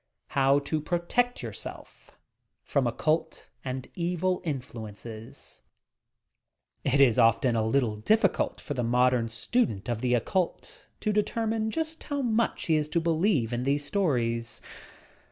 [0.29, 2.17] HOW TO PROTECT YOURSELF
[2.67, 4.41] PROM OCCULT AND EVU.
[4.43, 5.61] INFLUENCES
[6.83, 11.69] It is often a little difficult for the modem student of the occult to determine
[11.69, 14.59] just how much he is to believe in these stories.